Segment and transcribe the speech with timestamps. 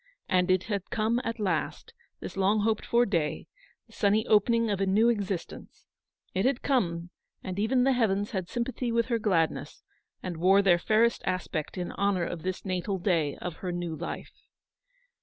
[0.27, 3.45] And it had come at last, this long hoped for day,
[3.85, 5.85] the sunny opening of a new existence.
[6.33, 7.11] It had come;
[7.43, 9.83] and even the heavens had sympathy with her gladness,
[10.23, 14.33] and wore their fairest aspect in honour of this natal day of her new life.